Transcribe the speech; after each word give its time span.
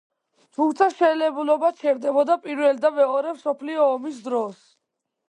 თუმცა 0.59 0.85
მშენებლობა 0.93 1.69
ჩერდებოდა 1.81 2.37
პირველ 2.45 2.79
და 2.87 2.91
მეორე 2.97 3.35
მსოფლიო 3.37 3.87
ომის 3.99 4.19
დროს. 4.31 4.65